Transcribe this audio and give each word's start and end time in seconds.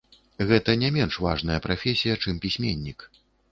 Гэта 0.51 0.73
не 0.83 0.89
менш 0.95 1.19
важная 1.27 1.59
прафесія, 1.67 2.19
чым 2.25 2.43
пісьменнік. 2.49 3.09